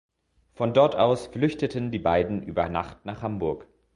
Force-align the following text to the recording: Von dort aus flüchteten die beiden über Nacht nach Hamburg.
Von 0.53 0.73
dort 0.73 0.95
aus 0.95 1.27
flüchteten 1.27 1.91
die 1.91 1.99
beiden 1.99 2.41
über 2.41 2.69
Nacht 2.69 3.05
nach 3.05 3.21
Hamburg. 3.21 3.67